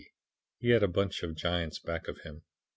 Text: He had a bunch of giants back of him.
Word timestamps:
He 0.57 0.69
had 0.71 0.81
a 0.81 0.87
bunch 0.87 1.21
of 1.21 1.35
giants 1.35 1.77
back 1.77 2.07
of 2.07 2.21
him. 2.21 2.41